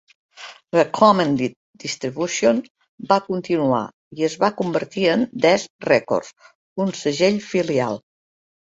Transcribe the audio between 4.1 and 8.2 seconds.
i es va convertir en These Records, un segell filial.